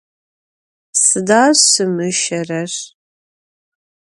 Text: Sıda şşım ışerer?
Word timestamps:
Sıda 1.03 1.41
şşım 1.61 1.93
ışerer? 2.07 2.73